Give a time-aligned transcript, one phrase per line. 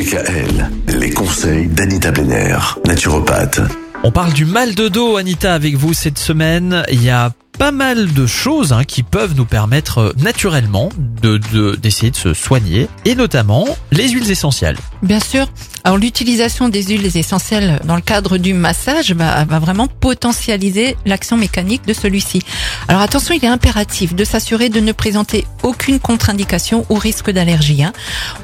[0.00, 2.56] DKL, les conseils d'Anita Benner,
[2.86, 3.60] naturopathe.
[4.02, 6.84] On parle du mal de dos, Anita, avec vous cette semaine.
[6.90, 10.88] Il y a pas mal de choses hein, qui peuvent nous permettre euh, naturellement
[11.22, 14.78] de de- d'essayer de, se soigner, et notamment les huiles essentielles.
[15.02, 15.46] Bien sûr.
[15.84, 21.36] Alors l'utilisation des huiles essentielles dans le cadre du massage va, va vraiment potentialiser l'action
[21.36, 22.40] mécanique de celui-ci.
[22.88, 27.82] Alors attention, il est impératif de s'assurer de ne présenter aucune contre-indication ou risque d'allergie.
[27.84, 27.92] hein.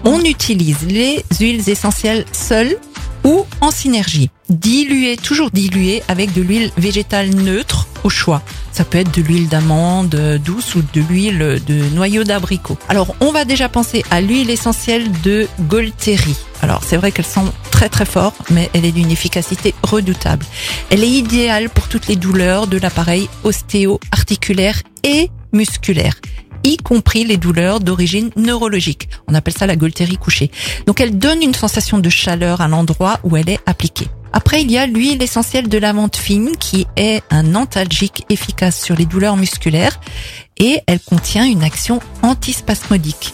[0.05, 2.77] On utilise les huiles essentielles seules
[3.25, 8.41] ou en synergie, diluées, toujours diluées avec de l'huile végétale neutre au choix.
[8.73, 12.79] Ça peut être de l'huile d'amande euh, douce ou de l'huile de noyau d'abricot.
[12.89, 16.37] Alors, on va déjà penser à l'huile essentielle de Golteri.
[16.63, 20.47] Alors, c'est vrai qu'elle sent très très fort, mais elle est d'une efficacité redoutable.
[20.91, 26.15] Elle est idéale pour toutes les douleurs de l'appareil ostéo-articulaire et musculaire
[26.65, 29.09] y compris les douleurs d'origine neurologique.
[29.29, 30.51] On appelle ça la Golteri couchée.
[30.87, 34.09] Donc elle donne une sensation de chaleur à l'endroit où elle est appliquée.
[34.37, 38.95] Après, il y a l'huile essentielle de lavande fine qui est un antalgique efficace sur
[38.95, 39.99] les douleurs musculaires
[40.59, 43.33] et elle contient une action antispasmodique.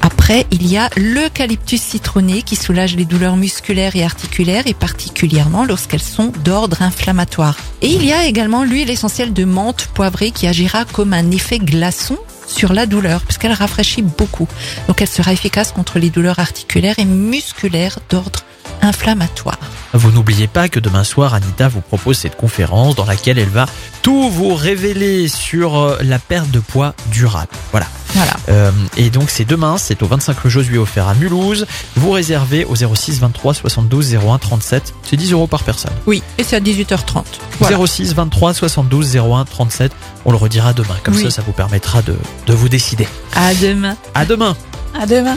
[0.00, 5.66] Après, il y a l'eucalyptus citronné qui soulage les douleurs musculaires et articulaires et particulièrement
[5.66, 7.58] lorsqu'elles sont d'ordre inflammatoire.
[7.82, 11.58] Et il y a également l'huile essentielle de menthe poivrée qui agira comme un effet
[11.58, 12.16] glaçon
[12.46, 14.48] sur la douleur puisqu'elle rafraîchit beaucoup.
[14.88, 18.40] Donc elle sera efficace contre les douleurs articulaires et musculaires d'ordre
[18.80, 19.58] inflammatoire.
[19.94, 23.66] Vous n'oubliez pas que demain soir, Anita vous propose cette conférence dans laquelle elle va
[24.02, 27.48] tout vous révéler sur euh, la perte de poids durable.
[27.70, 27.86] Voilà.
[28.14, 28.32] Voilà.
[28.48, 31.66] Euh, et donc c'est demain, c'est au 25 le Josué offert à Mulhouse.
[31.96, 34.94] Vous réservez au 06 23 72 01 37.
[35.02, 35.92] C'est 10 euros par personne.
[36.06, 37.24] Oui, et c'est à 18h30.
[37.60, 37.78] Voilà.
[37.86, 39.92] 06 23 72 01 37.
[40.24, 40.96] On le redira demain.
[41.02, 41.24] Comme Oui.
[41.24, 43.08] ça, ça vous permettra de, de vous décider.
[43.34, 43.96] À demain.
[44.14, 44.56] À demain.
[45.00, 45.36] À demain.